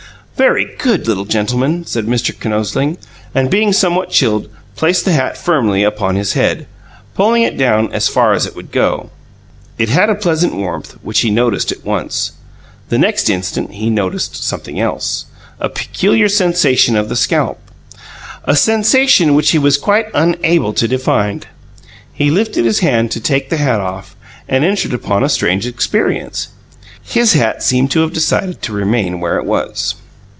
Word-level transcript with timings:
"Very 0.37 0.65
good, 0.79 1.07
little 1.07 1.25
gentleman!" 1.25 1.85
said 1.85 2.07
Mr. 2.07 2.33
Kinosling, 2.35 2.97
and 3.35 3.51
being 3.51 3.71
somewhat 3.71 4.09
chilled, 4.09 4.49
placed 4.75 5.05
the 5.05 5.11
hat 5.11 5.37
firmly 5.37 5.83
upon 5.83 6.15
his 6.15 6.33
head, 6.33 6.65
pulling 7.13 7.43
it 7.43 7.57
down 7.59 7.93
as 7.93 8.07
far 8.07 8.33
as 8.33 8.47
it 8.47 8.55
would 8.55 8.71
go. 8.71 9.11
It 9.77 9.89
had 9.89 10.09
a 10.09 10.15
pleasant 10.15 10.55
warmth, 10.55 10.93
which 11.03 11.19
he 11.19 11.29
noticed 11.29 11.71
at 11.71 11.85
once. 11.85 12.31
The 12.89 12.97
next 12.97 13.29
instant, 13.29 13.73
he 13.73 13.91
noticed 13.91 14.43
something 14.43 14.79
else, 14.79 15.25
a 15.59 15.69
peculiar 15.69 16.27
sensation 16.27 16.95
of 16.95 17.07
the 17.07 17.15
scalp 17.15 17.59
a 18.43 18.55
sensation 18.55 19.35
which 19.35 19.51
he 19.51 19.59
was 19.59 19.77
quite 19.77 20.07
unable 20.15 20.73
to 20.73 20.87
define. 20.87 21.43
He 22.11 22.31
lifted 22.31 22.65
his 22.65 22.79
hand 22.79 23.11
to 23.11 23.19
take 23.19 23.51
the 23.51 23.57
hat 23.57 23.79
off, 23.79 24.15
and 24.49 24.63
entered 24.65 24.95
upon 24.95 25.23
a 25.23 25.29
strange 25.29 25.67
experience: 25.67 26.47
his 27.03 27.33
hat 27.33 27.61
seemed 27.61 27.91
to 27.91 27.99
have 28.01 28.11
decided 28.11 28.63
to 28.63 28.73
remain 28.73 29.19
where 29.19 29.37
it 29.37 29.45
was. 29.45 29.93